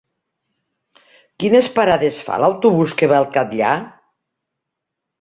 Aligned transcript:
Quines 1.43 1.69
parades 1.77 2.19
fa 2.31 2.41
l'autobús 2.47 2.97
que 3.03 3.13
va 3.15 3.23
al 3.23 3.31
Catllar? 3.39 3.79